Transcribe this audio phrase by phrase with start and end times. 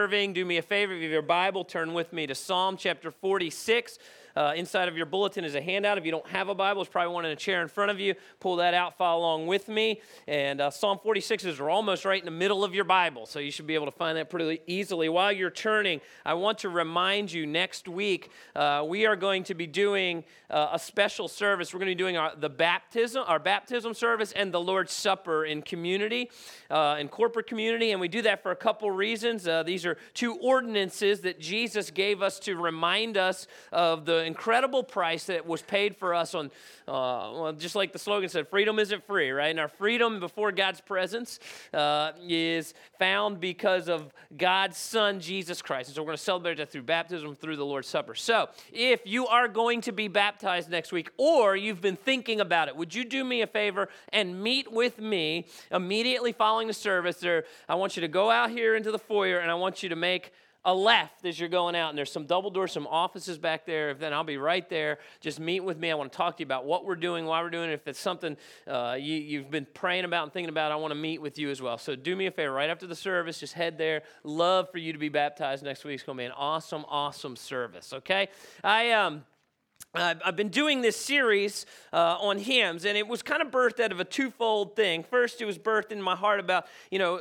[0.00, 0.92] serving, do me a favor.
[0.92, 3.98] If you have your Bible, turn with me to Psalm chapter 46.
[4.38, 5.98] Uh, inside of your bulletin is a handout.
[5.98, 7.98] If you don't have a Bible, it's probably one in a chair in front of
[7.98, 8.14] you.
[8.38, 10.00] Pull that out, follow along with me.
[10.28, 13.50] And uh, Psalm 46 is almost right in the middle of your Bible, so you
[13.50, 15.08] should be able to find that pretty easily.
[15.08, 19.54] While you're turning, I want to remind you next week uh, we are going to
[19.54, 21.74] be doing uh, a special service.
[21.74, 25.46] We're going to be doing our, the baptism, our baptism service, and the Lord's Supper
[25.46, 26.30] in community,
[26.70, 29.48] uh, in corporate community, and we do that for a couple reasons.
[29.48, 34.84] Uh, these are two ordinances that Jesus gave us to remind us of the incredible
[34.84, 36.46] price that was paid for us on,
[36.86, 39.50] uh, well, just like the slogan said, freedom isn't free, right?
[39.50, 41.40] And our freedom before God's presence
[41.74, 45.88] uh, is found because of God's Son, Jesus Christ.
[45.88, 48.14] And so we're going to celebrate that through baptism, through the Lord's Supper.
[48.14, 52.68] So if you are going to be baptized next week, or you've been thinking about
[52.68, 57.16] it, would you do me a favor and meet with me immediately following the service?
[57.18, 59.88] There, I want you to go out here into the foyer and I want you
[59.88, 60.32] to make
[60.64, 63.90] a left as you're going out, and there's some double doors, some offices back there.
[63.90, 64.98] If then I'll be right there.
[65.20, 65.90] Just meet with me.
[65.90, 67.74] I want to talk to you about what we're doing, why we're doing it.
[67.74, 70.96] If it's something uh, you, have been praying about and thinking about, I want to
[70.96, 71.78] meet with you as well.
[71.78, 72.52] So do me a favor.
[72.52, 74.02] Right after the service, just head there.
[74.24, 75.94] Love for you to be baptized next week.
[75.94, 77.92] It's going to be an awesome, awesome service.
[77.92, 78.28] Okay,
[78.62, 79.24] I um.
[79.94, 83.90] I've been doing this series uh, on hymns, and it was kind of birthed out
[83.90, 85.02] of a twofold thing.
[85.02, 87.20] First, it was birthed in my heart about, you know,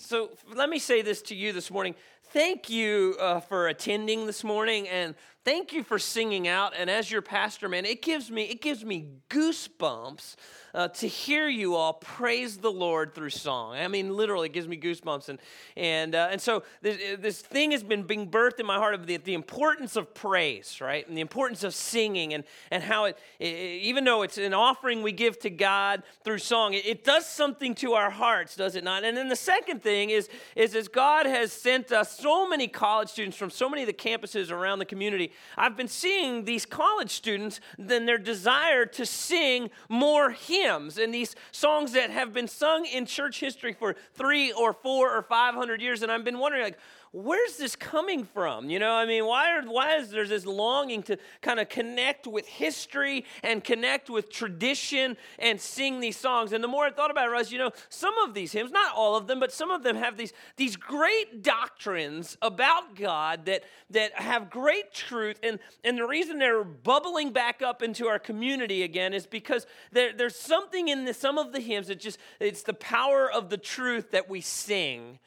[0.00, 1.94] so let me say this to you this morning
[2.30, 5.14] thank you uh, for attending this morning and
[5.48, 8.84] thank you for singing out and as your pastor man it gives me it gives
[8.84, 10.36] me goosebumps
[10.74, 13.74] uh, to hear you all praise the Lord through song.
[13.74, 15.28] I mean, literally, it gives me goosebumps.
[15.28, 15.38] And,
[15.76, 19.06] and, uh, and so this, this, thing has been being birthed in my heart of
[19.06, 21.06] the, the importance of praise, right?
[21.08, 23.46] And the importance of singing and, and how it, it
[23.82, 27.74] even though it's an offering we give to God through song, it, it does something
[27.76, 29.04] to our hearts, does it not?
[29.04, 33.08] And then the second thing is, is as God has sent us so many college
[33.08, 37.10] students from so many of the campuses around the community, I've been seeing these college
[37.10, 42.86] students, then their desire to sing more hymns and these songs that have been sung
[42.86, 46.02] in church history for three or four or five hundred years.
[46.02, 46.78] And I've been wondering, like,
[47.10, 48.68] where's this coming from?
[48.68, 52.26] You know, I mean, why, are, why is there this longing to kind of connect
[52.26, 56.52] with history and connect with tradition and sing these songs?
[56.52, 58.70] And the more I thought about it, I was, you know, some of these hymns,
[58.70, 63.46] not all of them, but some of them have these, these great doctrines about God
[63.46, 65.27] that, that have great truth.
[65.42, 70.12] And, and the reason they're bubbling back up into our community again is because there,
[70.12, 73.58] there's something in the, some of the hymns that just, it's the power of the
[73.58, 75.18] truth that we sing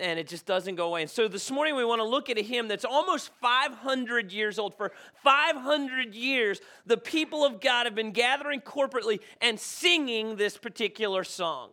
[0.00, 1.02] and it just doesn't go away.
[1.02, 4.58] And so this morning we want to look at a hymn that's almost 500 years
[4.58, 4.76] old.
[4.76, 4.92] For
[5.24, 11.70] 500 years, the people of God have been gathering corporately and singing this particular song.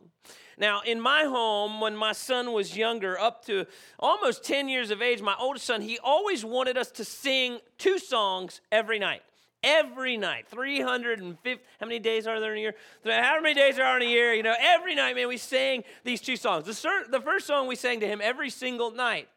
[0.57, 3.65] Now, in my home, when my son was younger, up to
[3.99, 7.99] almost 10 years of age, my oldest son, he always wanted us to sing two
[7.99, 9.21] songs every night.
[9.63, 10.45] Every night.
[10.47, 12.75] 350 how many days are there in a year?
[13.03, 14.33] How many days are there in a year?
[14.33, 16.65] You know every night man we sang these two songs.
[16.65, 19.27] The, the first song we sang to him every single night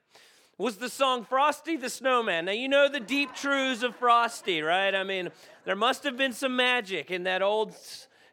[0.58, 2.44] was the song frosty the snowman.
[2.44, 4.94] Now you know the deep truths of frosty right?
[4.94, 5.30] I mean
[5.64, 7.74] there must have been some magic in that old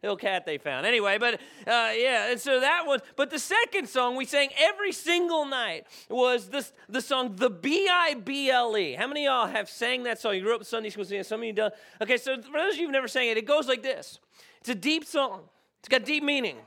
[0.05, 0.85] hill cat they found.
[0.85, 1.35] Anyway, but
[1.67, 2.99] uh, yeah, and so that one.
[3.15, 7.89] But the second song we sang every single night was this the song the B
[7.91, 8.93] I B L E.
[8.93, 10.35] How many of y'all have sang that song?
[10.35, 11.23] You grew up Sunday school singing.
[11.23, 11.71] Some of you done.
[12.01, 14.19] Okay, so for those of you who've never sang it, it goes like this.
[14.59, 15.41] It's a deep song.
[15.79, 16.57] It's got deep meaning.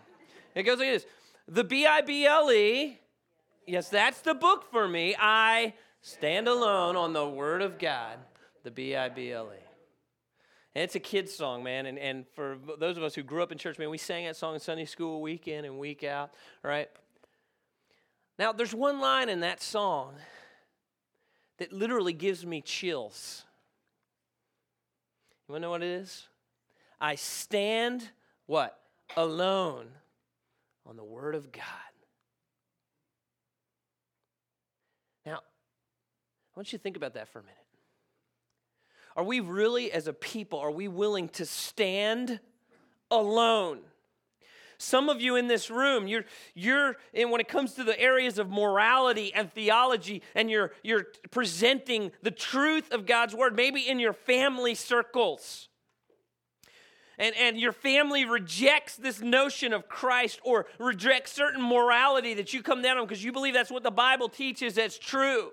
[0.54, 1.06] It goes like this:
[1.46, 2.98] the B I B L E.
[3.66, 5.14] Yes, that's the book for me.
[5.18, 8.18] I stand alone on the Word of God.
[8.64, 9.67] The B I B L E.
[10.78, 11.86] And it's a kid's song, man.
[11.86, 14.36] And, and for those of us who grew up in church, man, we sang that
[14.36, 16.30] song in Sunday school week in and week out,
[16.62, 16.88] right?
[18.38, 20.14] Now, there's one line in that song
[21.56, 23.42] that literally gives me chills.
[25.48, 26.28] You want to know what it is?
[27.00, 28.10] I stand,
[28.46, 28.78] what?
[29.16, 29.88] Alone
[30.86, 31.64] on the Word of God.
[35.26, 35.40] Now, I
[36.54, 37.67] want you to think about that for a minute.
[39.18, 42.38] Are we really, as a people, are we willing to stand
[43.10, 43.80] alone?
[44.78, 46.24] Some of you in this room, you're,
[46.54, 51.08] you're and when it comes to the areas of morality and theology, and you're, you're
[51.32, 55.68] presenting the truth of God's word, maybe in your family circles.
[57.18, 62.62] And, and your family rejects this notion of Christ or rejects certain morality that you
[62.62, 65.50] come down on because you believe that's what the Bible teaches that's true.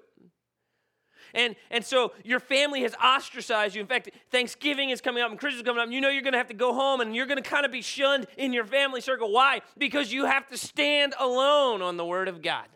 [1.35, 3.81] And, and so your family has ostracized you.
[3.81, 5.85] In fact, Thanksgiving is coming up and Christmas is coming up.
[5.85, 7.65] And you know you're going to have to go home and you're going to kind
[7.65, 9.31] of be shunned in your family circle.
[9.31, 9.61] Why?
[9.77, 12.67] Because you have to stand alone on the Word of God.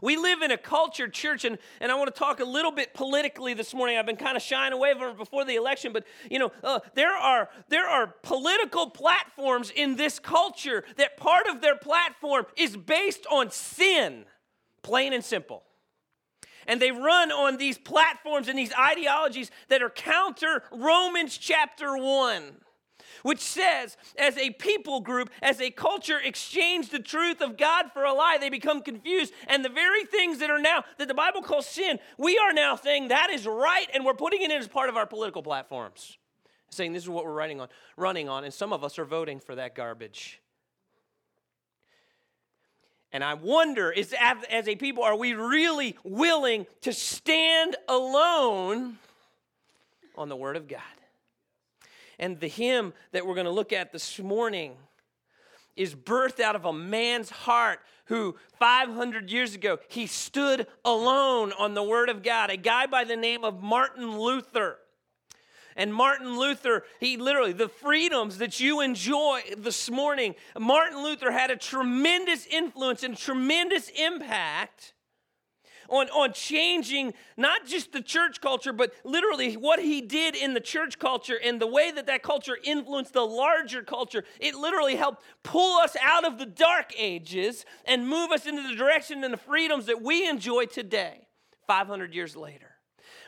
[0.00, 2.94] We live in a culture, church, and, and I want to talk a little bit
[2.94, 3.96] politically this morning.
[3.96, 6.80] I've been kind of shying away from it before the election, but you know, uh,
[6.94, 12.76] there are there are political platforms in this culture that part of their platform is
[12.76, 14.26] based on sin,
[14.82, 15.62] plain and simple.
[16.66, 22.56] And they run on these platforms and these ideologies that are counter Romans chapter 1
[23.22, 28.04] which says, as a people group, as a culture, exchange the truth of God for
[28.04, 28.36] a lie.
[28.38, 29.32] They become confused.
[29.46, 32.76] And the very things that are now, that the Bible calls sin, we are now
[32.76, 36.18] saying that is right, and we're putting it in as part of our political platforms.
[36.70, 39.40] Saying this is what we're running on, running on, and some of us are voting
[39.40, 40.42] for that garbage.
[43.14, 48.98] And I wonder, is as a people, are we really willing to stand alone
[50.16, 50.80] on the Word of God?
[52.18, 54.72] And the hymn that we're going to look at this morning
[55.76, 61.74] is birthed out of a man's heart who 500 years ago he stood alone on
[61.74, 64.78] the word of God, a guy by the name of Martin Luther.
[65.76, 71.50] And Martin Luther, he literally, the freedoms that you enjoy this morning, Martin Luther had
[71.50, 74.94] a tremendous influence and tremendous impact
[75.88, 80.60] on, on changing not just the church culture, but literally what he did in the
[80.60, 84.24] church culture and the way that that culture influenced the larger culture.
[84.40, 88.74] It literally helped pull us out of the dark ages and move us into the
[88.74, 91.26] direction and the freedoms that we enjoy today,
[91.66, 92.73] 500 years later.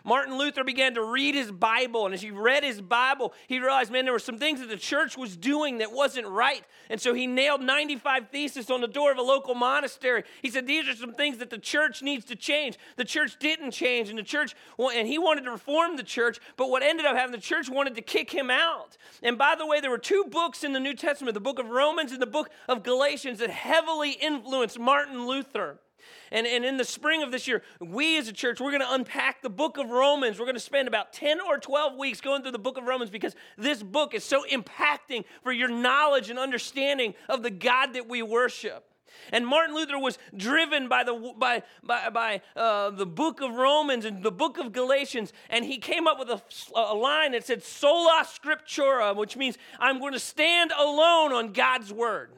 [0.07, 3.91] Martin Luther began to read his Bible, and as he read his Bible, he realized,
[3.91, 6.65] man, there were some things that the church was doing that wasn't right.
[6.89, 10.23] And so he nailed 95 theses on the door of a local monastery.
[10.43, 12.79] He said, These are some things that the church needs to change.
[12.95, 16.71] The church didn't change, and the church, and he wanted to reform the church, but
[16.71, 18.97] what ended up happening, the church wanted to kick him out.
[19.25, 21.69] And by the way, there were two books in the New Testament, the book of
[21.69, 25.81] Romans and the book of Galatians, that heavily influenced Martin Luther.
[26.31, 28.93] And, and in the spring of this year, we as a church, we're going to
[28.93, 30.39] unpack the book of Romans.
[30.39, 33.11] We're going to spend about 10 or 12 weeks going through the book of Romans
[33.11, 38.09] because this book is so impacting for your knowledge and understanding of the God that
[38.09, 38.85] we worship.
[39.33, 44.05] And Martin Luther was driven by the, by, by, by uh, the book of Romans
[44.05, 46.43] and the book of Galatians, and he came up with a,
[46.75, 51.93] a line that said, Sola Scriptura, which means I'm going to stand alone on God's
[51.93, 52.31] word.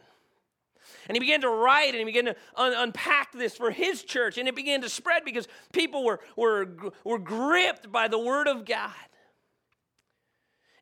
[1.08, 4.38] And he began to write and he began to un- unpack this for his church.
[4.38, 6.68] And it began to spread because people were, were,
[7.02, 8.92] were gripped by the word of God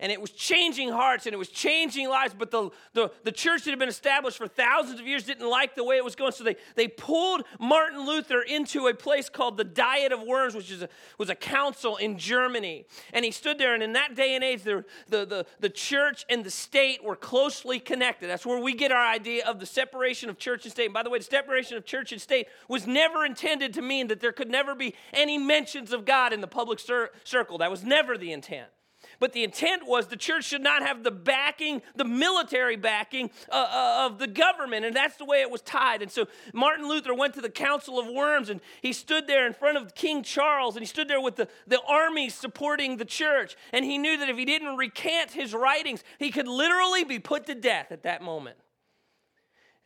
[0.00, 3.64] and it was changing hearts and it was changing lives but the, the, the church
[3.64, 6.32] that had been established for thousands of years didn't like the way it was going.
[6.32, 10.70] So they, they pulled martin luther into a place called the diet of worms which
[10.70, 10.88] is a,
[11.19, 12.87] was a council in germany.
[13.12, 16.25] And he stood there and in that day and age the, the, the, the church
[16.28, 18.28] and the state were closely connected.
[18.28, 20.87] That's where we get our idea of the separation of church and state.
[20.87, 24.08] And by the way the separation of church and state was never intended to mean
[24.08, 27.58] that there could never be any mentions of god in the public cir- circle.
[27.58, 28.69] That was never the intent
[29.18, 33.54] but the intent was the church should not have the backing, the military backing uh,
[33.54, 34.84] uh, of the government.
[34.84, 36.02] And that's the way it was tied.
[36.02, 39.52] And so Martin Luther went to the Council of Worms and he stood there in
[39.52, 43.56] front of King Charles and he stood there with the, the army supporting the church.
[43.72, 47.46] And he knew that if he didn't recant his writings, he could literally be put
[47.46, 48.56] to death at that moment.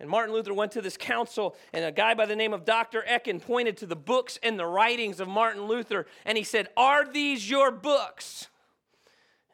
[0.00, 3.04] And Martin Luther went to this council, and a guy by the name of Dr.
[3.06, 7.04] Ecken pointed to the books and the writings of Martin Luther, and he said, Are
[7.06, 8.48] these your books?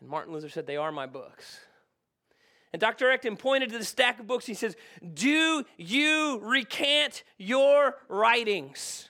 [0.01, 1.61] And Martin Luther said, They are my books.
[2.73, 3.07] And Dr.
[3.07, 4.47] Ecken pointed to the stack of books.
[4.47, 4.77] He says,
[5.15, 9.09] Do you recant your writings?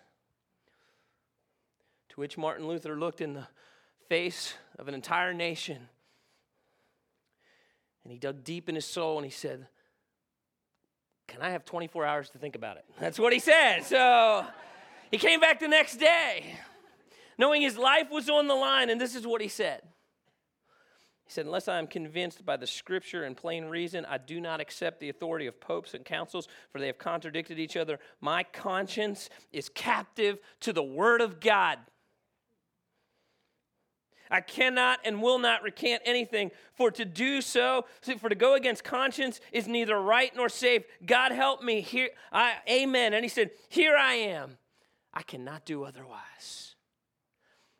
[2.11, 3.47] To which Martin Luther looked in the
[4.09, 5.89] face of an entire nation
[8.05, 9.67] and he dug deep in his soul and he said,
[11.27, 12.85] Can I have 24 hours to think about it?
[13.01, 13.81] That's what he said.
[13.81, 14.47] So
[15.11, 16.57] he came back the next day
[17.39, 19.83] knowing his life was on the line, and this is what he said.
[21.27, 24.61] He said, Unless I am convinced by the scripture and plain reason, I do not
[24.61, 27.99] accept the authority of popes and councils, for they have contradicted each other.
[28.21, 31.79] My conscience is captive to the word of God.
[34.31, 37.87] I cannot and will not recant anything, for to do so,
[38.19, 40.83] for to go against conscience is neither right nor safe.
[41.05, 41.81] God help me.
[41.81, 43.15] Here, I, amen.
[43.15, 44.59] And he said, Here I am.
[45.13, 46.66] I cannot do otherwise.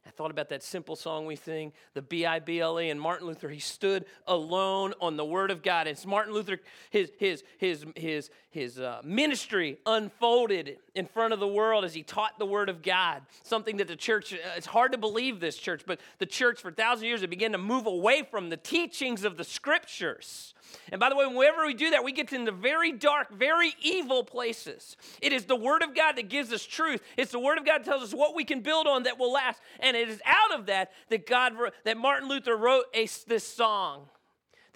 [0.07, 3.01] I thought about that simple song we sing, the B I B L E, and
[3.01, 3.49] Martin Luther.
[3.49, 5.89] He stood alone on the Word of God.
[5.89, 6.61] It's Martin Luther,
[6.91, 12.03] his, his, his, his, his uh, ministry unfolded in front of the world as he
[12.03, 13.23] taught the Word of God.
[13.45, 16.73] Something that the church, uh, it's hard to believe this church, but the church for
[16.73, 20.55] thousands of years had began to move away from the teachings of the Scriptures.
[20.91, 24.25] And by the way, whenever we do that, we get into very dark, very evil
[24.25, 24.97] places.
[25.21, 27.03] It is the Word of God that gives us truth.
[27.17, 29.33] It's the Word of God that tells us what we can build on that will
[29.33, 29.61] last.
[29.79, 31.53] And it is out of that that God,
[31.85, 34.09] that Martin Luther wrote a, this song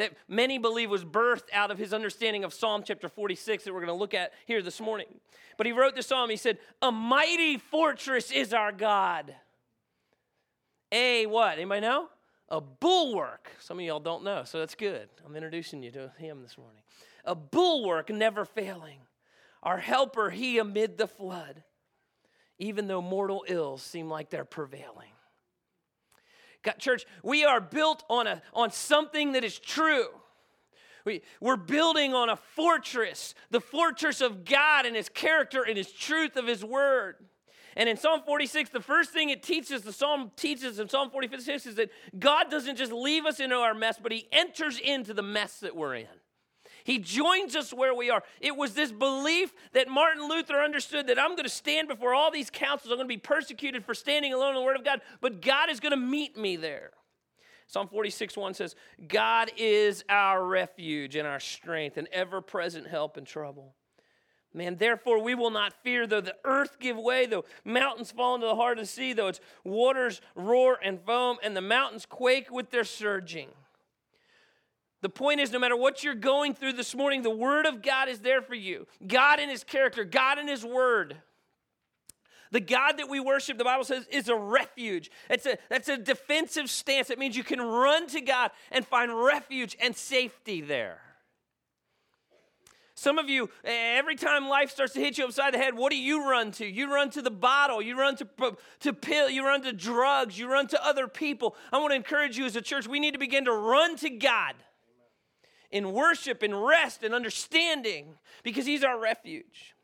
[0.01, 3.81] that many believe was birthed out of his understanding of Psalm chapter 46 that we're
[3.81, 5.07] going to look at here this morning.
[5.59, 6.31] But he wrote this psalm.
[6.31, 9.35] He said, A mighty fortress is our God.
[10.91, 11.59] A what?
[11.59, 12.09] Anybody know?
[12.49, 13.51] A bulwark.
[13.61, 15.11] Some of y'all don't know, so that's good.
[15.25, 16.81] I'm introducing you to him this morning.
[17.27, 19.01] A bulwark never failing.
[19.63, 21.63] Our helper, he amid the flood,
[22.59, 25.13] even though mortal ills seem like they're prevailing.
[26.63, 30.07] God, church, we are built on, a, on something that is true.
[31.05, 35.91] We, we're building on a fortress, the fortress of God and His character and His
[35.91, 37.17] truth of His word.
[37.77, 41.67] And in Psalm 46, the first thing it teaches, the Psalm teaches in Psalm 46
[41.67, 45.23] is that God doesn't just leave us into our mess, but He enters into the
[45.23, 46.20] mess that we're in.
[46.85, 48.23] He joins us where we are.
[48.41, 52.31] It was this belief that Martin Luther understood that I'm going to stand before all
[52.31, 52.93] these councils.
[52.93, 55.71] I'm going to be persecuted for standing alone in the Word of God, but God
[55.71, 56.91] is going to meet me there.
[57.67, 58.75] Psalm 46 1 says,
[59.07, 63.75] God is our refuge and our strength, and ever present help in trouble.
[64.53, 68.49] Man, therefore we will not fear, though the earth give way, though mountains fall into
[68.49, 72.51] the heart of the sea, though its waters roar and foam, and the mountains quake
[72.51, 73.51] with their surging.
[75.03, 78.09] The point is, no matter what you're going through this morning, the Word of God
[78.09, 78.87] is there for you.
[79.07, 81.17] God in His character, God in His Word.
[82.53, 85.11] The God that we worship, the Bible says, is a refuge.
[85.31, 87.09] It's a, that's a defensive stance.
[87.09, 91.01] It means you can run to God and find refuge and safety there.
[92.95, 95.97] Some of you, every time life starts to hit you upside the head, what do
[95.97, 96.67] you run to?
[96.67, 98.29] You run to the bottle, you run to,
[98.81, 101.57] to pill, you run to drugs, you run to other people.
[101.73, 104.11] I want to encourage you as a church, we need to begin to run to
[104.11, 104.55] God
[105.71, 109.75] in worship and rest and understanding because He's our refuge.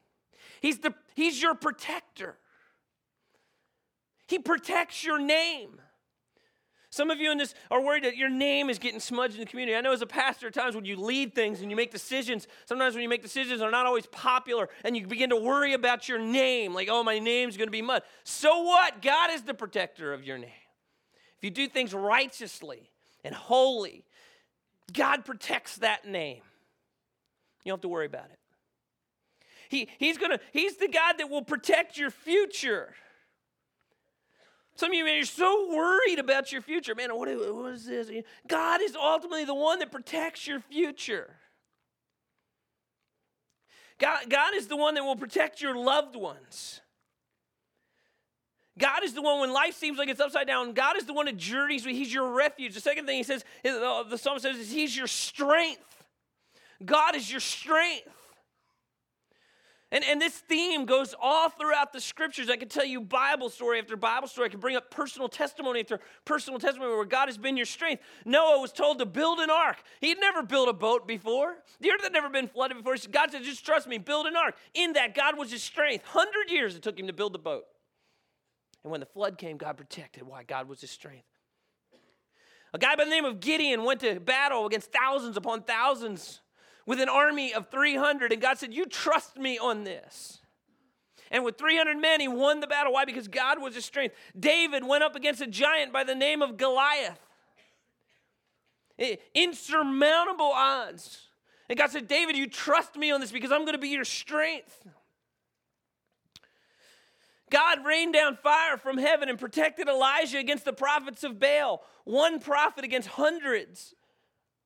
[0.60, 2.36] He's, the, he's your protector.
[4.26, 5.80] He protects your name.
[6.90, 9.46] Some of you in this are worried that your name is getting smudged in the
[9.46, 9.76] community.
[9.76, 12.48] I know as a pastor, at times when you lead things and you make decisions,
[12.64, 16.08] sometimes when you make decisions are not always popular, and you begin to worry about
[16.08, 18.02] your name, like, oh, my name's to be mud.
[18.24, 19.02] So what?
[19.02, 20.50] God is the protector of your name.
[21.36, 22.90] If you do things righteously
[23.22, 24.06] and holy
[24.92, 26.42] God protects that name.
[27.64, 28.38] You don't have to worry about it.
[29.68, 32.94] He, he's, gonna, he's the God that will protect your future.
[34.76, 36.94] Some of you, man, you're so worried about your future.
[36.94, 38.10] Man, what, what is this?
[38.46, 41.30] God is ultimately the one that protects your future.
[43.98, 46.82] God, God is the one that will protect your loved ones.
[48.78, 50.72] God is the one when life seems like it's upside down.
[50.72, 51.94] God is the one that journeys with.
[51.94, 52.74] He's your refuge.
[52.74, 56.04] The second thing he says, uh, the psalm says, is He's your strength.
[56.84, 58.08] God is your strength.
[59.92, 62.50] And, and this theme goes all throughout the scriptures.
[62.50, 64.46] I can tell you Bible story after Bible story.
[64.46, 68.02] I can bring up personal testimony after personal testimony where God has been your strength.
[68.24, 69.76] Noah was told to build an ark.
[70.00, 71.54] He'd never built a boat before.
[71.80, 72.96] The earth had never been flooded before.
[73.10, 74.56] God said, just trust me, build an ark.
[74.74, 76.04] In that, God was his strength.
[76.04, 77.64] 100 years it took him to build the boat.
[78.86, 80.22] And when the flood came, God protected.
[80.22, 80.44] Why?
[80.44, 81.26] God was his strength.
[82.72, 86.40] A guy by the name of Gideon went to battle against thousands upon thousands
[86.86, 88.30] with an army of 300.
[88.30, 90.38] And God said, You trust me on this.
[91.32, 92.92] And with 300 men, he won the battle.
[92.92, 93.04] Why?
[93.04, 94.14] Because God was his strength.
[94.38, 97.18] David went up against a giant by the name of Goliath.
[99.00, 101.26] Eh, insurmountable odds.
[101.68, 104.04] And God said, David, you trust me on this because I'm going to be your
[104.04, 104.86] strength.
[107.50, 112.40] God rained down fire from heaven and protected Elijah against the prophets of Baal, one
[112.40, 113.94] prophet against hundreds.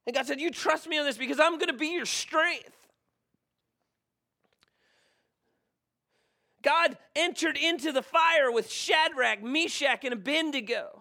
[0.06, 2.76] And God said, You trust me on this because I'm going to be your strength.
[6.62, 11.00] God entered into the fire with Shadrach, Meshach, and Abednego.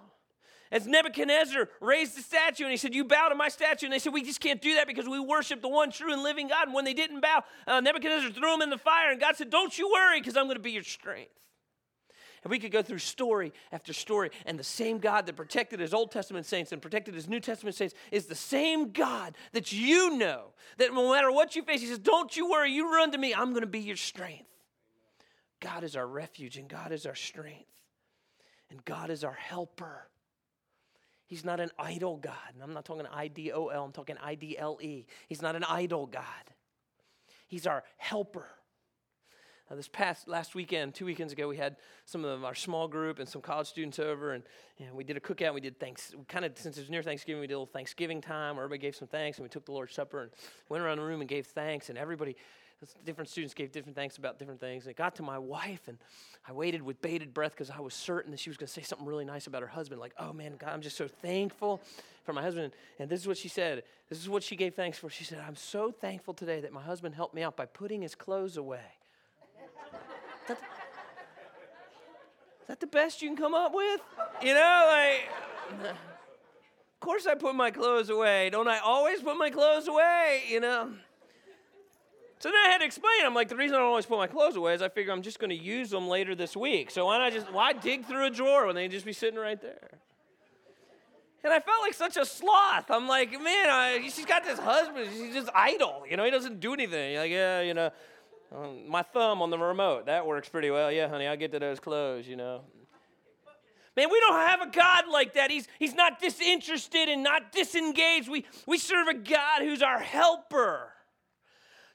[0.72, 3.88] As Nebuchadnezzar raised the statue and he said, You bow to my statue.
[3.88, 6.22] And they said, We just can't do that because we worship the one true and
[6.22, 6.68] living God.
[6.68, 9.12] And when they didn't bow, uh, Nebuchadnezzar threw them in the fire.
[9.12, 11.32] And God said, Don't you worry because I'm going to be your strength.
[12.44, 15.94] And we could go through story after story, and the same God that protected his
[15.94, 20.18] Old Testament saints and protected his New Testament saints is the same God that you
[20.18, 20.46] know.
[20.78, 23.34] That no matter what you face, he says, Don't you worry, you run to me,
[23.34, 24.46] I'm going to be your strength.
[25.60, 27.66] God is our refuge, and God is our strength,
[28.70, 30.08] and God is our helper.
[31.30, 32.34] He's not an idle God.
[32.54, 35.06] And I'm not talking I D O L, I'm talking I D L E.
[35.28, 36.24] He's not an idle God.
[37.48, 38.48] He's our helper.
[39.70, 43.20] Uh, this past last weekend, two weekends ago, we had some of our small group
[43.20, 44.44] and some college students over, and,
[44.80, 45.48] and we did a cookout.
[45.48, 47.72] And We did thanks, kind of since it was near Thanksgiving, we did a little
[47.72, 50.32] Thanksgiving time where everybody gave some thanks, and we took the Lord's Supper and
[50.70, 52.36] went around the room and gave thanks, and everybody,
[53.06, 54.86] different students gave different thanks about different things.
[54.86, 56.00] And it got to my wife, and
[56.48, 58.82] I waited with bated breath because I was certain that she was going to say
[58.82, 61.80] something really nice about her husband, like, "Oh man, God, I'm just so thankful
[62.24, 63.84] for my husband." And this is what she said.
[64.10, 65.12] This is what she gave thanks for.
[65.12, 68.16] She said, "I'm so thankful today that my husband helped me out by putting his
[68.16, 68.99] clothes away."
[70.58, 74.02] Is that the best you can come up with?
[74.42, 78.50] You know, like, of course I put my clothes away.
[78.50, 80.44] Don't I always put my clothes away?
[80.50, 80.92] You know?
[82.40, 83.26] So then I had to explain.
[83.26, 85.22] I'm like, the reason I don't always put my clothes away is I figure I'm
[85.22, 86.90] just going to use them later this week.
[86.90, 89.62] So why not just, why dig through a drawer when they just be sitting right
[89.62, 89.90] there?
[91.44, 92.90] And I felt like such a sloth.
[92.90, 95.10] I'm like, man, I, she's got this husband.
[95.14, 96.04] She's just idle.
[96.10, 97.18] You know, he doesn't do anything.
[97.18, 97.92] Like, yeah, you know,
[98.56, 100.92] um, my thumb on the remote, that works pretty well.
[100.92, 102.62] Yeah, honey, I'll get to those clothes, you know.
[103.96, 105.52] Man, we don't have a God like that.
[105.52, 108.30] He's, he's not disinterested and not disengaged.
[108.30, 110.94] We, we serve a God who's our helper.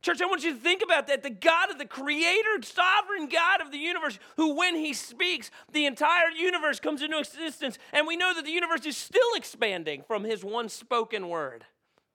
[0.03, 1.23] Church, I want you to think about that.
[1.23, 5.87] The God of the creator, sovereign God of the universe, who, when he speaks, the
[5.87, 7.79] entire universe comes into existence.
[7.91, 11.65] And we know that the universe is still expanding from his one spoken word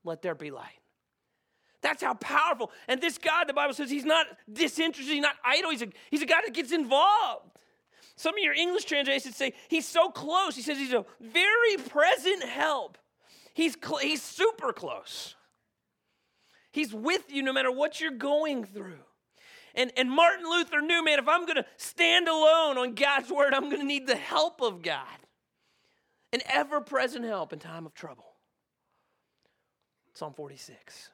[0.04, 0.79] let there be light.
[1.82, 2.72] That's how powerful.
[2.88, 6.22] And this God, the Bible says, he's not disinterested, he's not idle, he's a, he's
[6.22, 7.52] a God that gets involved.
[8.16, 10.56] Some of your English translations say he's so close.
[10.56, 12.98] He says he's a very present help.
[13.54, 15.36] He's, cl- he's super close.
[16.72, 19.00] He's with you no matter what you're going through.
[19.74, 23.54] And, and Martin Luther knew, man, if I'm going to stand alone on God's word,
[23.54, 25.06] I'm going to need the help of God.
[26.34, 28.26] An ever present help in time of trouble.
[30.14, 31.10] Psalm 46.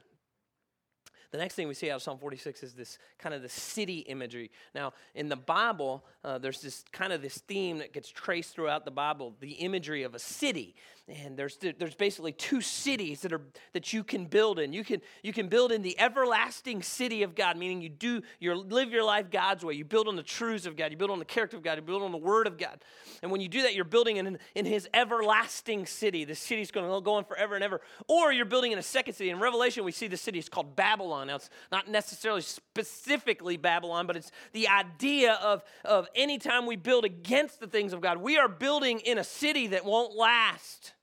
[1.35, 3.99] The next thing we see out of Psalm 46 is this kind of the city
[3.99, 4.51] imagery.
[4.73, 8.85] Now, in the Bible, uh, there's this kind of this theme that gets traced throughout
[8.85, 10.75] the Bible, the imagery of a city.
[11.07, 13.41] And there's there's basically two cities that are
[13.73, 14.73] that you can build in.
[14.73, 18.55] You can you can build in the everlasting city of God, meaning you do you
[18.55, 19.75] live your life God's way.
[19.75, 20.89] You build on the truths of God.
[20.89, 21.77] You build on the character of God.
[21.77, 22.81] You build on the Word of God.
[23.21, 26.25] And when you do that, you're building in in His everlasting city.
[26.25, 27.81] The city's going to go on forever and ever.
[28.07, 29.29] Or you're building in a second city.
[29.29, 31.24] In Revelation, we see the city is called Babylon.
[31.27, 37.05] Now it's not necessarily specifically Babylon, but it's the idea of of anytime we build
[37.05, 40.94] against the things of God, we are building in a city that won't last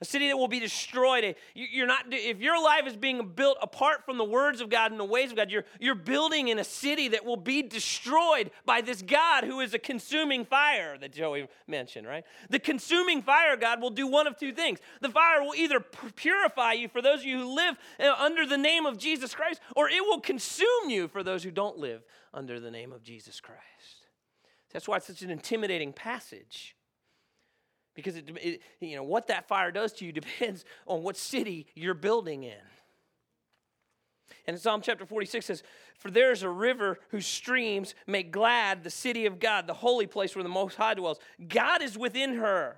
[0.00, 1.34] a city that will be destroyed.
[1.54, 4.98] You're not, if your life is being built apart from the words of God and
[4.98, 8.80] the ways of God, you're, you're building in a city that will be destroyed by
[8.80, 12.24] this God who is a consuming fire that Joey mentioned, right?
[12.48, 14.78] The consuming fire, God, will do one of two things.
[15.02, 18.58] The fire will either purify you for those of you who live uh, under the
[18.58, 22.58] name of Jesus Christ, or it will consume you for those who don't live under
[22.58, 23.60] the name of Jesus Christ.
[24.72, 26.76] That's why it's such an intimidating passage
[28.02, 31.66] because it, it, you know what that fire does to you depends on what city
[31.74, 32.54] you're building in.
[34.46, 35.62] And psalm chapter 46 says
[35.94, 40.06] for there is a river whose streams make glad the city of god the holy
[40.06, 41.18] place where the most high dwells.
[41.48, 42.76] God is within her.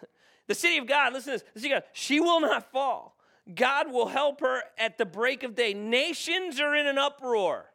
[0.46, 3.16] The city of god listen to this the city of god, she will not fall.
[3.54, 5.74] God will help her at the break of day.
[5.74, 7.66] Nations are in an uproar.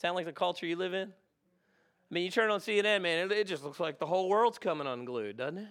[0.00, 1.12] Sound like the culture you live in
[2.10, 4.58] I mean, you turn on CNN, man, it, it just looks like the whole world's
[4.58, 5.68] coming unglued, doesn't it?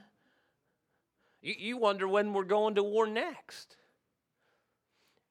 [1.42, 3.78] You, you wonder when we're going to war next.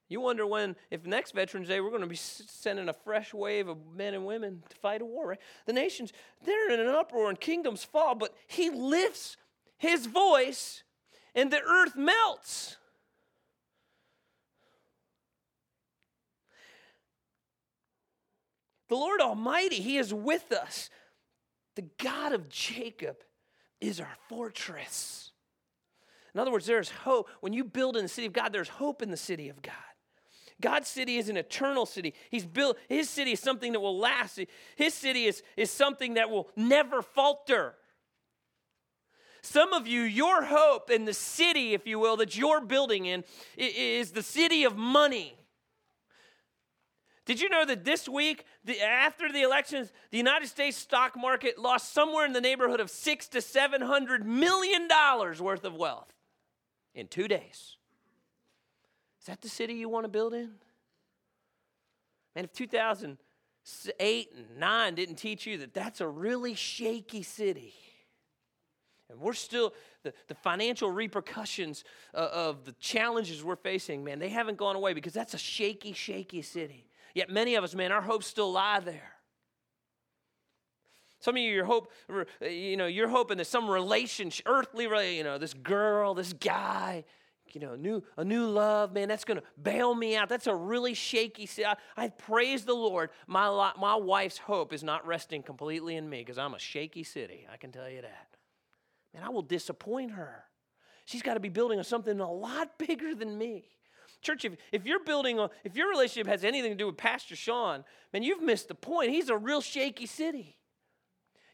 [0.09, 3.67] You wonder when, if next Veterans Day, we're going to be sending a fresh wave
[3.67, 5.39] of men and women to fight a war, right?
[5.65, 6.13] The nations,
[6.45, 9.35] they're in an uproar and kingdoms fall, but he lifts
[9.77, 10.83] his voice
[11.35, 12.77] and the earth melts.
[18.89, 20.89] The Lord Almighty, He is with us.
[21.75, 23.17] The God of Jacob
[23.79, 25.31] is our fortress.
[26.33, 27.29] In other words, there's hope.
[27.41, 29.73] When you build in the city of God, there's hope in the city of God.
[30.59, 32.13] God's city is an eternal city.
[32.31, 34.39] He's built, his city is something that will last.
[34.75, 37.75] His city is, is something that will never falter.
[39.43, 43.23] Some of you, your hope in the city, if you will, that you're building in
[43.55, 45.37] is the city of money.
[47.25, 51.57] Did you know that this week, the, after the elections, the United States stock market
[51.57, 56.13] lost somewhere in the neighborhood of six to seven hundred million dollars worth of wealth
[56.93, 57.77] in two days?
[59.21, 60.51] Is that the city you want to build in?
[62.35, 67.73] And if 2008 and 9 didn't teach you that that's a really shaky city,
[69.09, 74.27] and we're still, the, the financial repercussions uh, of the challenges we're facing, man, they
[74.27, 76.87] haven't gone away because that's a shaky, shaky city.
[77.17, 79.13] Yet many of us, man, our hopes still lie there.
[81.19, 81.91] Some of you, your hope,
[82.39, 87.05] you know, you're hoping that some relationship, earthly, you know, this girl, this guy,
[87.53, 90.29] you know, new, a new love, man, that's going to bail me out.
[90.29, 91.49] That's a really shaky.
[91.65, 93.09] I, I praise the Lord.
[93.25, 97.47] My, my wife's hope is not resting completely in me because I'm a shaky city.
[97.51, 98.27] I can tell you that.
[99.15, 100.43] Man, I will disappoint her.
[101.05, 103.69] She's got to be building on something a lot bigger than me.
[104.21, 107.35] Church, if, if you're building on, if your relationship has anything to do with Pastor
[107.35, 109.11] Sean, man, you've missed the point.
[109.11, 110.57] He's a real shaky city.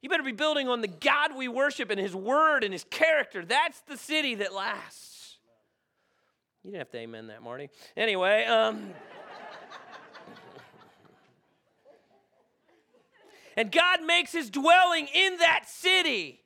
[0.02, 3.46] You better be building on the God we worship and his word and his character.
[3.46, 5.38] That's the city that lasts.
[6.64, 7.70] You didn't have to amen that, Marty.
[7.96, 8.90] Anyway, um,
[13.58, 16.43] and God makes his dwelling in that city.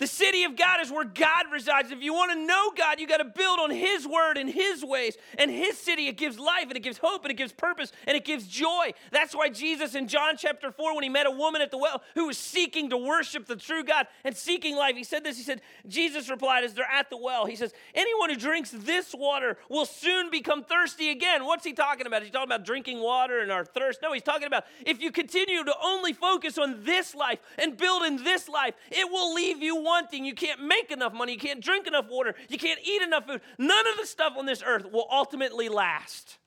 [0.00, 1.90] The city of God is where God resides.
[1.90, 4.82] If you want to know God, you got to build on His word and His
[4.82, 5.18] ways.
[5.36, 8.16] And His city, it gives life and it gives hope and it gives purpose and
[8.16, 8.94] it gives joy.
[9.12, 12.02] That's why Jesus in John chapter 4, when he met a woman at the well
[12.14, 15.36] who was seeking to worship the true God and seeking life, he said this.
[15.36, 19.14] He said, Jesus replied as they're at the well, He says, Anyone who drinks this
[19.14, 21.44] water will soon become thirsty again.
[21.44, 22.22] What's he talking about?
[22.22, 24.00] He's talking about drinking water and our thirst.
[24.00, 28.04] No, he's talking about if you continue to only focus on this life and build
[28.04, 30.24] in this life, it will leave you wanting.
[30.24, 31.32] You can't make enough money.
[31.32, 32.34] You can't drink enough water.
[32.48, 33.40] You can't eat enough food.
[33.58, 36.38] None of the stuff on this earth will ultimately last.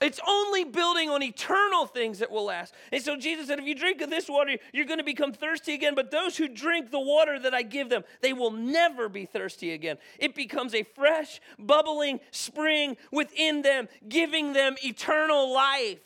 [0.00, 2.74] It's only building on eternal things that will last.
[2.90, 5.74] And so Jesus said, if you drink of this water, you're going to become thirsty
[5.74, 5.94] again.
[5.94, 9.72] But those who drink the water that I give them, they will never be thirsty
[9.72, 9.98] again.
[10.18, 16.00] It becomes a fresh, bubbling spring within them, giving them eternal life.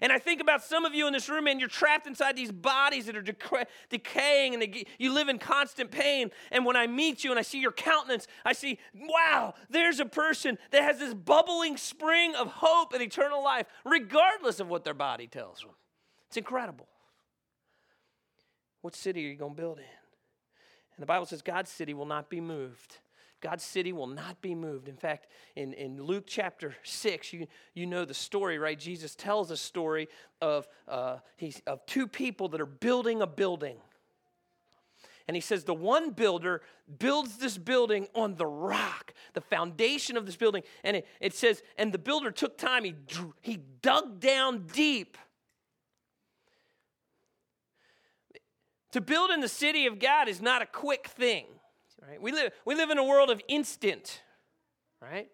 [0.00, 2.52] And I think about some of you in this room, and you're trapped inside these
[2.52, 6.30] bodies that are dec- decaying, and they, you live in constant pain.
[6.50, 10.04] And when I meet you and I see your countenance, I see, wow, there's a
[10.04, 14.94] person that has this bubbling spring of hope and eternal life, regardless of what their
[14.94, 15.70] body tells them.
[16.28, 16.86] It's incredible.
[18.82, 19.84] What city are you going to build in?
[19.84, 22.98] And the Bible says God's city will not be moved.
[23.40, 24.88] God's city will not be moved.
[24.88, 25.26] In fact,
[25.56, 28.78] in, in Luke chapter 6, you, you know the story, right?
[28.78, 30.08] Jesus tells a story
[30.42, 33.76] of, uh, he's, of two people that are building a building.
[35.26, 36.60] And he says, the one builder
[36.98, 40.62] builds this building on the rock, the foundation of this building.
[40.84, 42.94] And it, it says, and the builder took time, he,
[43.40, 45.16] he dug down deep.
[48.92, 51.46] To build in the city of God is not a quick thing.
[52.06, 52.20] Right?
[52.20, 54.22] We, live, we live in a world of instant,
[55.02, 55.28] right?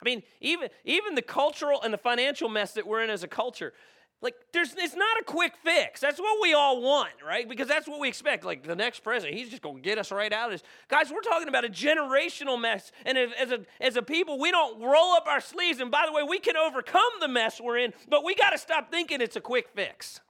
[0.00, 3.28] I mean, even, even the cultural and the financial mess that we're in as a
[3.28, 3.72] culture,
[4.20, 6.00] like there's it's not a quick fix.
[6.00, 7.48] That's what we all want, right?
[7.48, 8.44] Because that's what we expect.
[8.44, 10.68] Like the next president, he's just going to get us right out of this.
[10.88, 12.90] Guys, we're talking about a generational mess.
[13.06, 15.78] And as a, as a people, we don't roll up our sleeves.
[15.78, 18.58] And by the way, we can overcome the mess we're in, but we got to
[18.58, 20.20] stop thinking it's a quick fix.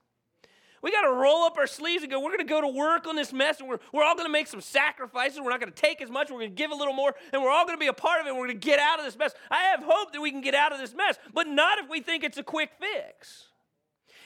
[0.82, 3.06] We got to roll up our sleeves and go, we're going to go to work
[3.06, 5.40] on this mess and we're, we're all going to make some sacrifices.
[5.40, 6.30] We're not going to take as much.
[6.30, 8.20] We're going to give a little more and we're all going to be a part
[8.20, 8.30] of it.
[8.34, 9.34] We're going to get out of this mess.
[9.50, 12.00] I have hope that we can get out of this mess, but not if we
[12.00, 13.48] think it's a quick fix.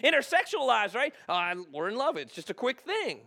[0.02, 1.14] In our sexual lives, right?
[1.28, 2.16] Uh, we're in love.
[2.16, 3.20] It's just a quick thing.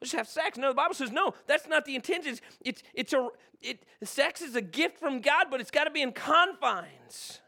[0.00, 0.58] We'll just have sex.
[0.58, 1.34] No, the Bible says no.
[1.46, 2.32] That's not the intention.
[2.32, 3.28] It's, it's, it's a,
[3.60, 7.40] it, sex is a gift from God, but it's got to be in confines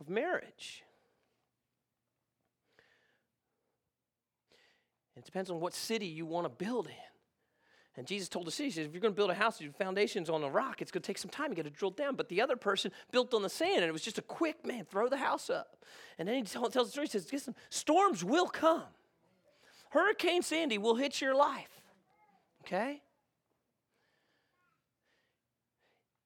[0.00, 0.84] of marriage.
[5.18, 6.92] It depends on what city you want to build in.
[7.96, 9.72] And Jesus told the city, he says, if you're going to build a house, your
[9.72, 11.50] foundation's on a rock, it's going to take some time.
[11.50, 12.14] You got to drill down.
[12.14, 14.84] But the other person built on the sand, and it was just a quick, man,
[14.84, 15.84] throw the house up.
[16.16, 18.84] And then he tells the story, he says, listen, storms will come.
[19.90, 21.82] Hurricane Sandy will hit your life.
[22.62, 23.02] Okay?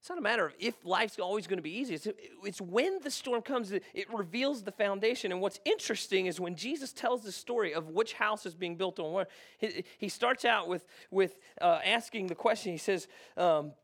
[0.03, 1.95] It's not a matter of if life's always going to be easy.
[1.95, 2.09] It's,
[2.43, 5.31] it's when the storm comes, it, it reveals the foundation.
[5.31, 8.99] And what's interesting is when Jesus tells the story of which house is being built
[8.99, 12.73] on what, he, he starts out with, with uh, asking the question.
[12.73, 13.75] He says, um,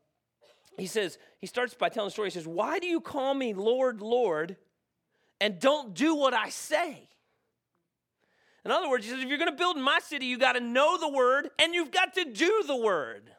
[0.77, 2.27] he says, he starts by telling the story.
[2.27, 4.57] He says, Why do you call me Lord, Lord,
[5.39, 7.07] and don't do what I say?
[8.65, 10.53] In other words, he says, if you're going to build in my city, you got
[10.53, 13.31] to know the word and you've got to do the word.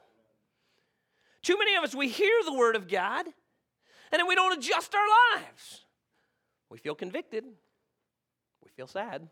[1.43, 3.27] Too many of us, we hear the word of God
[4.13, 5.85] and then we don't adjust our lives.
[6.69, 7.45] We feel convicted,
[8.63, 9.29] we feel sad,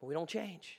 [0.00, 0.78] but we don't change.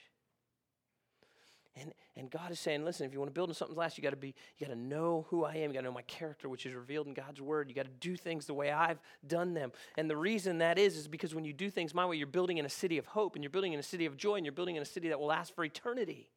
[1.77, 4.01] And, and God is saying, listen, if you want to build in something last, you
[4.01, 5.69] got to be, you got to know who I am.
[5.69, 7.67] You got to know my character, which is revealed in God's word.
[7.67, 9.73] You got to do things the way I've done them.
[9.97, 12.59] And the reason that is, is because when you do things my way, you're building
[12.59, 14.53] in a city of hope, and you're building in a city of joy, and you're
[14.53, 16.29] building in a city that will last for eternity.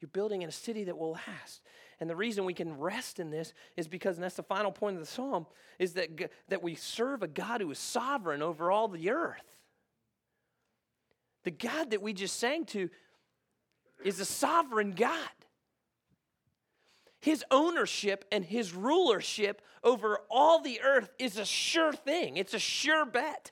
[0.00, 1.62] You're building in a city that will last.
[2.00, 4.96] And the reason we can rest in this is because, and that's the final point
[4.96, 5.46] of the psalm,
[5.78, 9.56] is that, that we serve a God who is sovereign over all the earth.
[11.44, 12.88] The God that we just sang to
[14.04, 15.28] is a sovereign God.
[17.20, 22.58] His ownership and his rulership over all the earth is a sure thing, it's a
[22.60, 23.50] sure bet.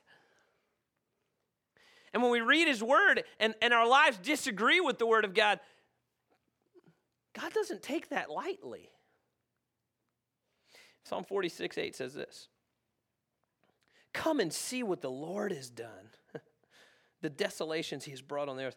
[2.12, 5.35] And when we read his word and, and our lives disagree with the word of
[5.35, 5.61] God,
[7.38, 8.90] God doesn't take that lightly.
[11.05, 12.49] Psalm 46 8 says this
[14.12, 16.11] Come and see what the Lord has done,
[17.20, 18.77] the desolations he has brought on the earth.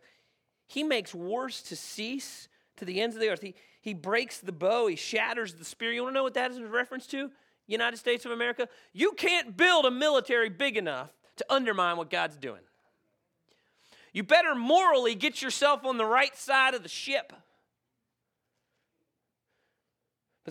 [0.67, 3.41] He makes wars to cease to the ends of the earth.
[3.41, 5.91] He, he breaks the bow, he shatters the spear.
[5.91, 7.32] You want to know what that is in reference to?
[7.65, 8.67] United States of America?
[8.93, 12.62] You can't build a military big enough to undermine what God's doing.
[14.12, 17.32] You better morally get yourself on the right side of the ship.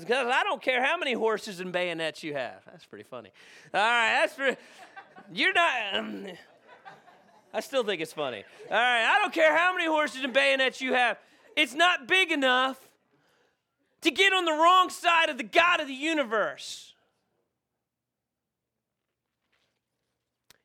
[0.01, 2.63] Because I don't care how many horses and bayonets you have.
[2.67, 3.31] That's pretty funny.
[3.73, 4.57] All right, that's pretty.
[5.33, 5.73] You're not.
[5.95, 6.27] Um,
[7.55, 8.45] I still think it's funny.
[8.71, 11.19] All right, I don't care how many horses and bayonets you have.
[11.57, 12.79] It's not big enough
[14.03, 16.95] to get on the wrong side of the God of the universe.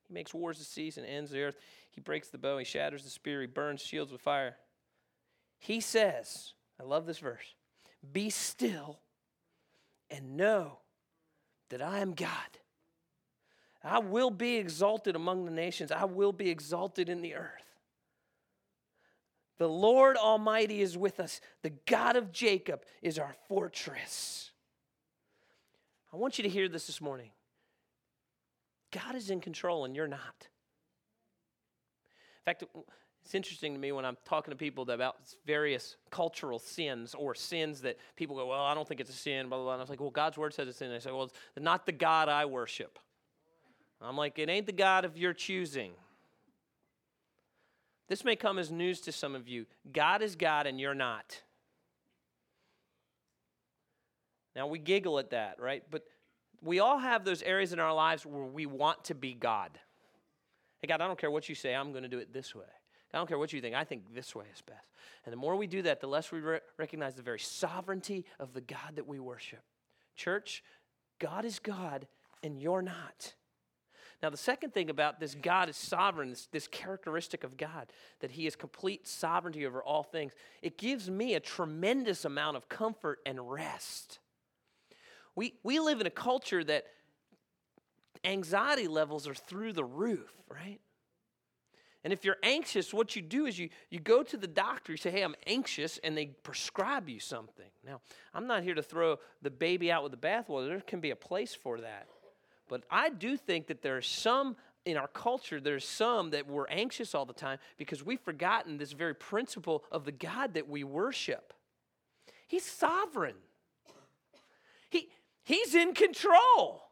[0.07, 1.55] He makes wars to cease and ends the earth.
[1.89, 4.57] He breaks the bow, he shatters the spear, he burns shields with fire.
[5.59, 7.55] He says, I love this verse
[8.11, 8.99] be still
[10.13, 10.77] and know
[11.69, 12.29] that I am God.
[13.83, 17.49] I will be exalted among the nations, I will be exalted in the earth.
[19.57, 21.41] The Lord Almighty is with us.
[21.61, 24.51] The God of Jacob is our fortress.
[26.11, 27.31] I want you to hear this this morning.
[28.91, 30.47] God is in control and you're not.
[32.39, 32.63] In fact,
[33.23, 37.81] it's interesting to me when I'm talking to people about various cultural sins or sins
[37.81, 39.73] that people go, Well, I don't think it's a sin, blah, blah, blah.
[39.73, 40.87] And I was like, Well, God's word says it's sin.
[40.87, 42.99] And they say, Well, it's not the God I worship.
[44.01, 45.93] I'm like, It ain't the God of your choosing.
[48.09, 49.65] This may come as news to some of you.
[49.91, 51.41] God is God and you're not.
[54.55, 55.83] Now, we giggle at that, right?
[55.89, 56.03] But
[56.61, 59.71] we all have those areas in our lives where we want to be God.
[60.81, 62.65] Hey, God, I don't care what you say, I'm going to do it this way.
[63.13, 64.87] I don't care what you think, I think this way is best.
[65.25, 68.53] And the more we do that, the less we re- recognize the very sovereignty of
[68.53, 69.61] the God that we worship.
[70.15, 70.63] Church,
[71.19, 72.07] God is God
[72.41, 73.33] and you're not.
[74.21, 78.31] Now, the second thing about this God is sovereign, this, this characteristic of God, that
[78.31, 83.19] He has complete sovereignty over all things, it gives me a tremendous amount of comfort
[83.25, 84.19] and rest.
[85.35, 86.85] We, we live in a culture that
[88.23, 90.79] anxiety levels are through the roof, right?
[92.03, 94.97] And if you're anxious, what you do is you, you go to the doctor, you
[94.97, 97.69] say, Hey, I'm anxious, and they prescribe you something.
[97.85, 98.01] Now,
[98.33, 100.67] I'm not here to throw the baby out with the bathwater.
[100.67, 102.07] There can be a place for that.
[102.67, 106.67] But I do think that there are some in our culture, there's some that we're
[106.67, 110.83] anxious all the time because we've forgotten this very principle of the God that we
[110.83, 111.53] worship.
[112.47, 113.35] He's sovereign.
[114.89, 115.09] He,
[115.43, 116.83] he's in control.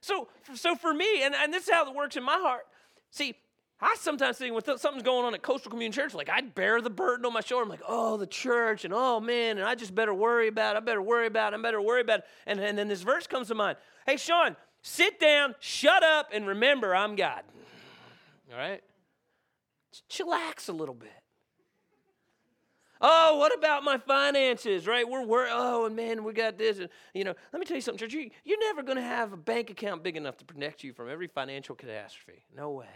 [0.00, 2.66] So, so for me, and, and this is how it works in my heart.
[3.10, 3.34] See,
[3.84, 6.88] I sometimes think when something's going on at Coastal Community Church, like I'd bear the
[6.88, 7.64] burden on my shoulder.
[7.64, 10.78] I'm like, oh, the church, and oh man, and I just better worry about it.
[10.78, 11.58] I better worry about it.
[11.58, 12.24] I better worry about it.
[12.46, 13.76] And, and then this verse comes to mind.
[14.06, 17.42] Hey, Sean, sit down, shut up, and remember I'm God.
[18.52, 18.82] All right?
[20.08, 21.10] Chillax a little bit.
[23.04, 25.08] Oh, what about my finances, right?
[25.08, 26.78] We're, we're oh, and man, we got this.
[26.78, 28.14] And, you know, let me tell you something, church.
[28.14, 31.10] You, you're never going to have a bank account big enough to protect you from
[31.10, 32.44] every financial catastrophe.
[32.56, 32.86] No way.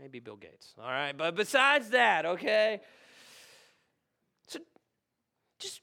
[0.00, 0.72] Maybe Bill Gates.
[0.80, 2.80] All right, but besides that, okay?
[4.48, 4.60] So
[5.58, 5.82] just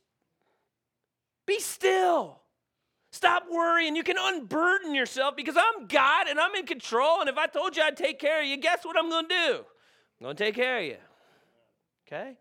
[1.46, 2.40] be still.
[3.12, 3.96] Stop worrying.
[3.96, 7.22] You can unburden yourself because I'm God and I'm in control.
[7.22, 9.36] And if I told you I'd take care of you, guess what I'm going to
[9.36, 9.54] do?
[10.20, 10.98] I'm going to take care of you.
[12.08, 12.38] Okay?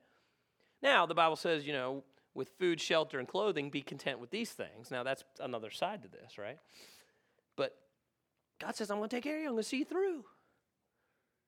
[0.82, 4.50] Now, the Bible says, you know, with food, shelter, and clothing, be content with these
[4.50, 4.90] things.
[4.90, 6.58] Now, that's another side to this, right?
[7.56, 7.76] But
[8.60, 9.48] God says, I'm going to take care of you.
[9.48, 10.24] I'm going to see you through.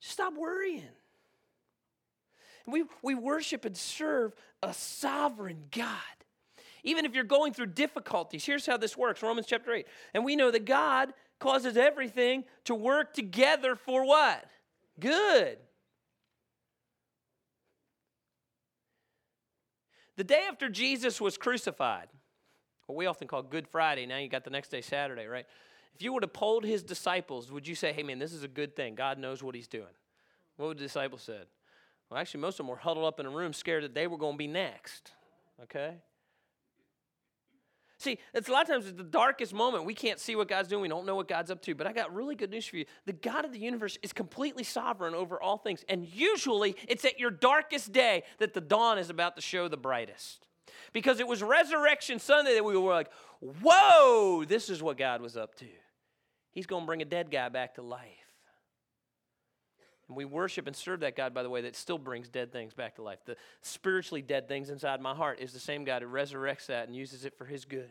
[0.01, 0.83] Stop worrying.
[2.67, 5.95] We, we worship and serve a sovereign God.
[6.85, 9.87] Even if you're going through difficulties, here's how this works Romans chapter 8.
[10.15, 14.45] And we know that God causes everything to work together for what?
[15.01, 15.59] Good
[20.19, 22.09] The day after Jesus was crucified,
[22.87, 25.47] what we often call Good Friday, now you got the next day, Saturday, right?
[25.99, 28.49] If you would have polled his disciples, would you say, hey man, this is a
[28.49, 28.95] good thing?
[28.95, 29.87] God knows what he's doing?
[30.57, 31.47] What would the disciples said?
[32.09, 34.17] Well, actually, most of them were huddled up in a room, scared that they were
[34.17, 35.11] going to be next.
[35.65, 35.97] Okay?
[37.99, 39.85] See, it's a lot of times it's the darkest moment.
[39.85, 40.83] We can't see what God's doing.
[40.83, 41.75] We don't know what God's up to.
[41.75, 42.85] But I got really good news for you.
[43.07, 45.85] The God of the universe is completely sovereign over all things.
[45.89, 49.77] And usually it's at your darkest day that the dawn is about to show the
[49.77, 50.47] brightest.
[50.93, 55.37] Because it was Resurrection Sunday that we were like, whoa, this is what God was
[55.37, 55.67] up to.
[56.53, 58.03] He's going to bring a dead guy back to life.
[60.09, 62.73] And we worship and serve that God, by the way, that still brings dead things
[62.73, 63.19] back to life.
[63.27, 66.97] The spiritually dead things inside my heart is the same God who resurrects that and
[66.97, 67.91] uses it for his good.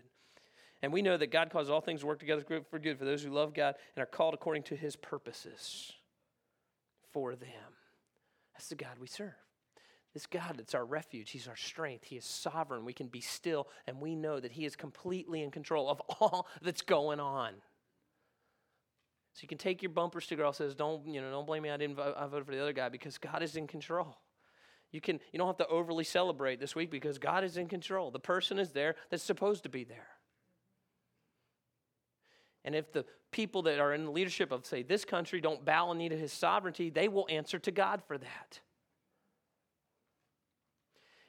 [0.81, 3.23] And we know that God causes all things to work together for good for those
[3.23, 5.91] who love God and are called according to his purposes
[7.11, 7.49] for them.
[8.53, 9.33] That's the God we serve.
[10.13, 12.85] This God that's our refuge, He's our strength, He is sovereign.
[12.85, 16.47] We can be still, and we know that He is completely in control of all
[16.63, 17.53] that's going on.
[19.37, 21.29] So you can take your bumper sticker off says, "Don't you know?
[21.29, 21.69] Don't blame me.
[21.69, 21.95] I didn't.
[21.95, 24.17] Vote, I voted for the other guy because God is in control."
[24.91, 25.19] You can.
[25.31, 28.09] You don't have to overly celebrate this week because God is in control.
[28.09, 30.07] The person is there that's supposed to be there.
[32.65, 35.91] And if the people that are in the leadership of, say, this country don't bow
[35.91, 38.59] in need of His sovereignty, they will answer to God for that.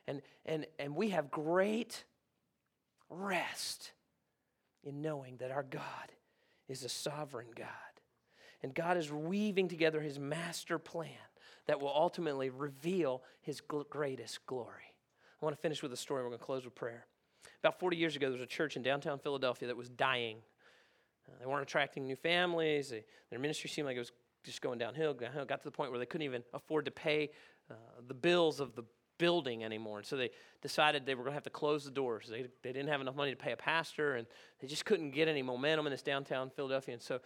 [0.06, 2.04] And and and we have great
[3.10, 3.92] rest
[4.82, 5.82] in knowing that our God
[6.68, 7.88] is a sovereign God.
[8.62, 11.10] And God is weaving together his master plan
[11.66, 14.94] that will ultimately reveal his greatest glory.
[15.40, 16.22] I want to finish with a story.
[16.22, 17.06] We're going to close with prayer.
[17.62, 20.38] About 40 years ago, there was a church in downtown Philadelphia that was dying.
[21.28, 22.90] Uh, they weren't attracting new families.
[22.90, 24.12] They, their ministry seemed like it was
[24.44, 25.44] just going downhill, downhill.
[25.44, 27.30] Got to the point where they couldn't even afford to pay
[27.70, 27.74] uh,
[28.06, 28.84] the bills of the
[29.18, 29.98] building anymore.
[29.98, 30.30] And so they
[30.62, 32.28] decided they were going to have to close the doors.
[32.30, 34.26] They, they didn't have enough money to pay a pastor, and
[34.60, 36.94] they just couldn't get any momentum in this downtown Philadelphia.
[36.94, 37.20] And so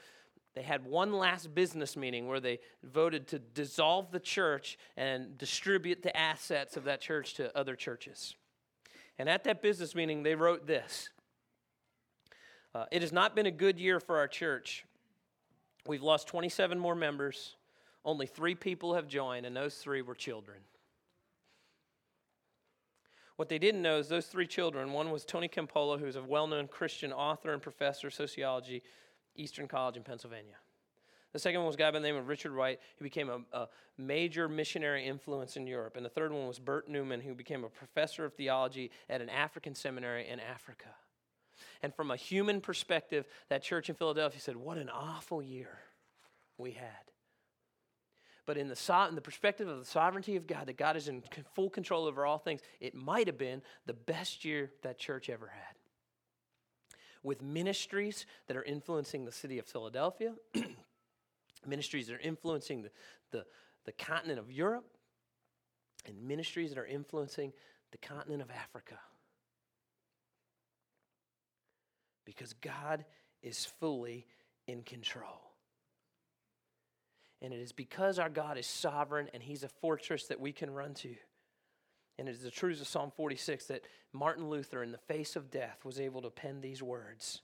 [0.55, 6.03] they had one last business meeting where they voted to dissolve the church and distribute
[6.03, 8.35] the assets of that church to other churches.
[9.19, 11.09] And at that business meeting, they wrote this
[12.75, 14.85] uh, It has not been a good year for our church.
[15.87, 17.57] We've lost 27 more members.
[18.05, 20.59] Only three people have joined, and those three were children.
[23.37, 26.47] What they didn't know is those three children one was Tony Campolo, who's a well
[26.47, 28.83] known Christian author and professor of sociology,
[29.37, 30.57] Eastern College in Pennsylvania.
[31.33, 33.41] The second one was a guy by the name of Richard Wright, who became a,
[33.57, 33.69] a,
[33.99, 35.97] major missionary influence in Europe.
[35.97, 39.29] And the third one was Bert Newman, who became a professor of theology at an
[39.29, 40.89] African seminary in Africa.
[41.83, 45.79] And from a human perspective, that church in Philadelphia said, What an awful year
[46.59, 47.13] we had.
[48.45, 51.09] But in the, so- in the perspective of the sovereignty of God, that God is
[51.09, 51.23] in
[51.55, 55.47] full control over all things, it might have been the best year that church ever
[55.47, 55.77] had.
[57.23, 60.35] With ministries that are influencing the city of Philadelphia,
[61.67, 62.91] ministries that are influencing the,
[63.31, 63.45] the,
[63.85, 64.87] the continent of Europe,
[66.07, 67.53] and ministries that are influencing
[67.93, 68.99] the continent of Africa.
[72.25, 73.05] Because God
[73.43, 74.27] is fully
[74.67, 75.53] in control.
[77.41, 80.71] And it is because our God is sovereign and He's a fortress that we can
[80.71, 81.15] run to.
[82.19, 85.51] And it is the truths of Psalm 46 that Martin Luther, in the face of
[85.51, 87.41] death, was able to pen these words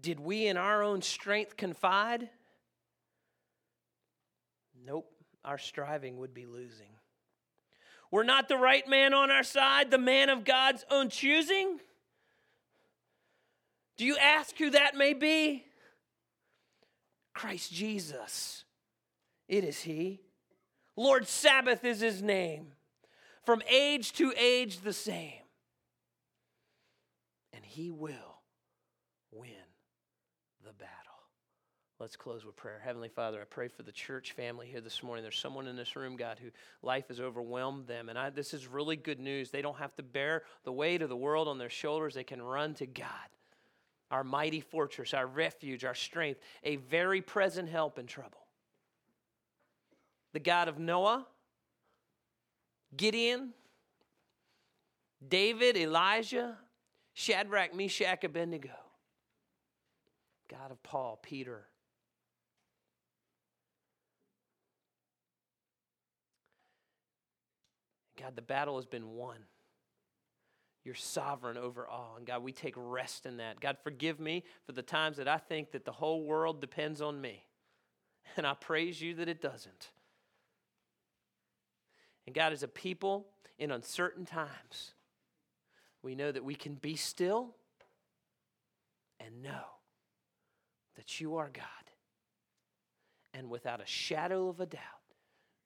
[0.00, 2.30] Did we in our own strength confide?
[4.84, 5.10] Nope,
[5.44, 6.88] our striving would be losing.
[8.10, 11.78] We're not the right man on our side, the man of God's own choosing?
[13.96, 15.64] Do you ask who that may be?
[17.34, 18.64] Christ Jesus.
[19.46, 20.20] It is He.
[21.00, 22.72] Lord Sabaoth is His name.
[23.46, 25.32] From age to age, the same.
[27.54, 28.42] And He will
[29.32, 29.48] win
[30.62, 30.90] the battle.
[31.98, 32.82] Let's close with prayer.
[32.84, 35.22] Heavenly Father, I pray for the church family here this morning.
[35.22, 36.50] There's someone in this room, God, who
[36.82, 38.10] life has overwhelmed them.
[38.10, 39.50] And I, this is really good news.
[39.50, 42.42] They don't have to bear the weight of the world on their shoulders, they can
[42.42, 43.06] run to God
[44.10, 48.39] our mighty fortress, our refuge, our strength, a very present help in trouble.
[50.32, 51.26] The God of Noah,
[52.96, 53.50] Gideon,
[55.26, 56.56] David, Elijah,
[57.14, 58.70] Shadrach, Meshach, Abednego.
[60.48, 61.66] God of Paul, Peter.
[68.20, 69.36] God, the battle has been won.
[70.84, 72.14] You're sovereign over all.
[72.16, 73.60] And God, we take rest in that.
[73.60, 77.20] God, forgive me for the times that I think that the whole world depends on
[77.20, 77.44] me.
[78.36, 79.88] And I praise you that it doesn't.
[82.30, 83.26] And God, as a people
[83.58, 84.94] in uncertain times,
[86.00, 87.56] we know that we can be still
[89.18, 89.64] and know
[90.94, 91.64] that you are God.
[93.34, 94.80] And without a shadow of a doubt,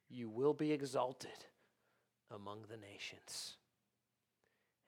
[0.09, 1.45] you will be exalted
[2.33, 3.57] among the nations.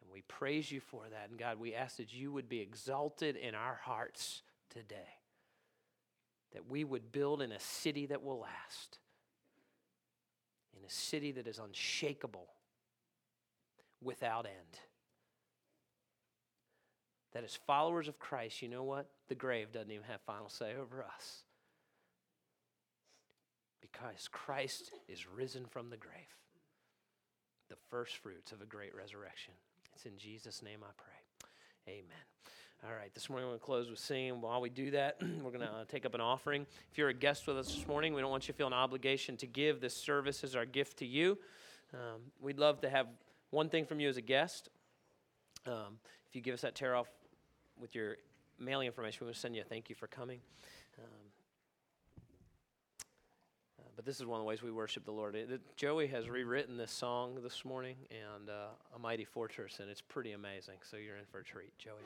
[0.02, 1.30] And we praise you for that.
[1.30, 5.20] And God, we ask that you would be exalted in our hearts today,
[6.54, 8.98] that we would build in a city that will last,
[10.80, 12.48] in a city that is unshakable,
[14.02, 14.80] without end.
[17.34, 19.10] That as followers of Christ, you know what?
[19.28, 21.44] The grave doesn't even have final say over us.
[23.82, 26.14] Because Christ is risen from the grave,
[27.70, 29.54] the first fruits of a great resurrection.
[29.96, 31.94] It's in Jesus' name I pray.
[31.94, 32.26] Amen.
[32.86, 34.40] All right, this morning we're going to close with singing.
[34.40, 36.68] While we do that, we're going to uh, take up an offering.
[36.92, 38.74] If you're a guest with us this morning, we don't want you to feel an
[38.74, 39.82] obligation to give.
[39.82, 41.40] This service is our gift to you.
[41.92, 43.08] Um, we'd love to have
[43.50, 44.70] one thing from you as a guest.
[45.66, 45.98] Um,
[46.30, 47.08] if you give us that tear off
[47.82, 48.18] with your
[48.60, 50.40] mailing information, we to send you a thank you for coming.
[51.00, 51.06] Um,
[53.80, 55.34] uh, but this is one of the ways we worship the Lord.
[55.34, 60.02] It, Joey has rewritten this song this morning and uh, A Mighty Fortress, and it's
[60.02, 60.76] pretty amazing.
[60.84, 62.04] So you're in for a treat, Joey.